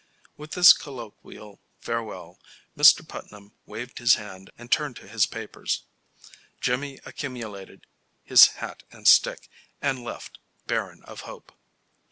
[0.35, 2.39] With this colloquial farewell
[2.75, 3.07] Mr.
[3.07, 5.83] Putnam waved his hand and turned to his papers.
[6.59, 7.85] Jimmy accumulated
[8.23, 9.47] his hat and stick,
[9.79, 11.51] and left, barren of hope.